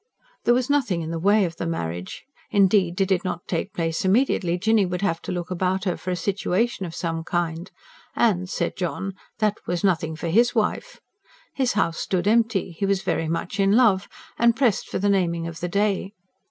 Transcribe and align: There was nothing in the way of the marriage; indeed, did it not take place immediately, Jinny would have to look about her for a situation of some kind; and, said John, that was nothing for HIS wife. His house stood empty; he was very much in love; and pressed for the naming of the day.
There 0.45 0.55
was 0.55 0.67
nothing 0.67 1.03
in 1.03 1.11
the 1.11 1.19
way 1.19 1.45
of 1.45 1.57
the 1.57 1.67
marriage; 1.67 2.23
indeed, 2.49 2.95
did 2.95 3.11
it 3.11 3.23
not 3.23 3.47
take 3.47 3.71
place 3.71 4.03
immediately, 4.03 4.57
Jinny 4.57 4.83
would 4.83 5.03
have 5.03 5.21
to 5.21 5.31
look 5.31 5.51
about 5.51 5.83
her 5.83 5.95
for 5.95 6.09
a 6.09 6.15
situation 6.15 6.87
of 6.87 6.95
some 6.95 7.23
kind; 7.23 7.69
and, 8.15 8.49
said 8.49 8.75
John, 8.75 9.13
that 9.37 9.57
was 9.67 9.83
nothing 9.83 10.15
for 10.15 10.29
HIS 10.29 10.55
wife. 10.55 10.99
His 11.53 11.73
house 11.73 11.99
stood 11.99 12.27
empty; 12.27 12.71
he 12.71 12.87
was 12.87 13.03
very 13.03 13.27
much 13.29 13.59
in 13.59 13.73
love; 13.73 14.07
and 14.39 14.55
pressed 14.55 14.87
for 14.89 14.97
the 14.97 15.07
naming 15.07 15.45
of 15.45 15.59
the 15.59 15.69
day. 15.69 16.13